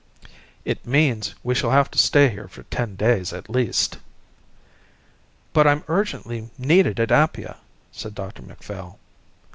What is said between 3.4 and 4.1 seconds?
least."